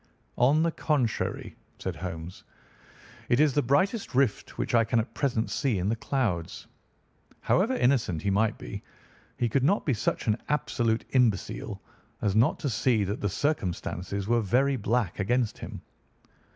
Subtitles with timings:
[0.39, 2.43] "On the contrary," said Holmes,
[3.29, 6.65] "it is the brightest rift which I can at present see in the clouds.
[7.41, 8.81] However innocent he might be,
[9.37, 11.83] he could not be such an absolute imbecile
[12.19, 15.83] as not to see that the circumstances were very black against him.